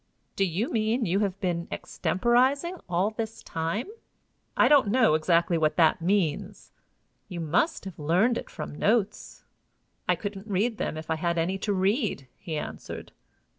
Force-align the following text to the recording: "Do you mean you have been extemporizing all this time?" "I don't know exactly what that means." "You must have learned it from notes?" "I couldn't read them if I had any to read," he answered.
"Do 0.35 0.43
you 0.43 0.71
mean 0.71 1.05
you 1.05 1.19
have 1.19 1.39
been 1.41 1.67
extemporizing 1.71 2.79
all 2.89 3.11
this 3.11 3.43
time?" 3.43 3.85
"I 4.57 4.67
don't 4.67 4.87
know 4.87 5.13
exactly 5.13 5.59
what 5.59 5.75
that 5.77 6.01
means." 6.01 6.71
"You 7.27 7.39
must 7.39 7.85
have 7.85 7.99
learned 7.99 8.39
it 8.39 8.49
from 8.49 8.73
notes?" 8.73 9.43
"I 10.09 10.15
couldn't 10.15 10.47
read 10.47 10.79
them 10.79 10.97
if 10.97 11.11
I 11.11 11.17
had 11.17 11.37
any 11.37 11.59
to 11.59 11.71
read," 11.71 12.27
he 12.39 12.57
answered. 12.57 13.11